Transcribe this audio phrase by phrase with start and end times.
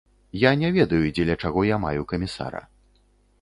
[0.43, 2.65] Я не ведаю, дзеля чаго я маю камісара.